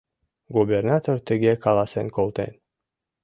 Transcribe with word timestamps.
Губернатор 0.55 1.17
тыге 1.27 1.53
каласен 1.63 2.07
колтен: 2.15 2.51